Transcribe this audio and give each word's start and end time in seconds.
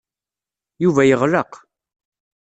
Yuba 0.83 1.01
yeɣleq. 1.09 1.53